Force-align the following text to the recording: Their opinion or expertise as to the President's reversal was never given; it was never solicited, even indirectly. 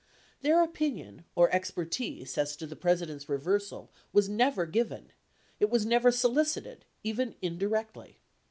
Their 0.41 0.63
opinion 0.63 1.25
or 1.35 1.53
expertise 1.53 2.35
as 2.35 2.55
to 2.57 2.65
the 2.65 2.75
President's 2.75 3.29
reversal 3.29 3.91
was 4.11 4.27
never 4.27 4.65
given; 4.65 5.11
it 5.59 5.69
was 5.69 5.85
never 5.85 6.11
solicited, 6.11 6.85
even 7.03 7.35
indirectly. 7.39 8.17